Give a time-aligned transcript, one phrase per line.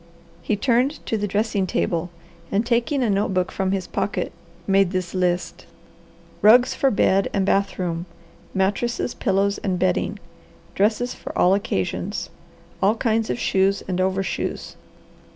[0.41, 2.09] He turned to the dressing table
[2.51, 4.31] and taking a notebook from his pocket
[4.65, 5.67] made this list:
[6.41, 8.07] Rugs for bed and bath room.
[8.55, 10.17] Mattresses, pillows and bedding,
[10.73, 12.31] Dresses for all occasions.
[12.81, 14.75] All kinds of shoes and overshoes.